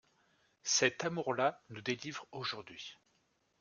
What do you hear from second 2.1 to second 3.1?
aujourd'hui.